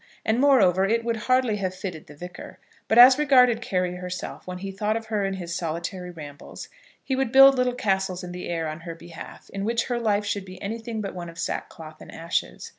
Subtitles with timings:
[0.25, 2.57] And, moreover, it would hardly have fitted the Vicar.
[2.87, 6.69] But, as regarded Carry herself, when he thought of her in his solitary rambles,
[7.03, 10.25] he would build little castles in the air on her behalf, in which her life
[10.25, 12.69] should be anything but one of sackcloth and ashes.